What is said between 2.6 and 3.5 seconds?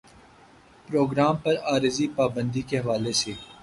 کے حوالے سے